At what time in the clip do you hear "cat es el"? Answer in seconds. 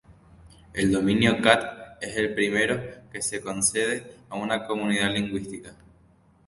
1.43-2.33